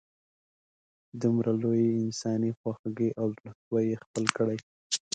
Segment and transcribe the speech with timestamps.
[1.21, 4.57] دومره لویې انسانې خواږۍ او زړه سوي یې خپل کړي.